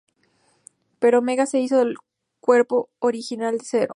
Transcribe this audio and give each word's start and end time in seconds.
Pero 0.99 1.19
Omega 1.19 1.45
se 1.45 1.59
hizo 1.59 1.77
del 1.77 1.95
cuerpo 2.39 2.89
original 3.01 3.57
de 3.59 3.65
Zero. 3.65 3.89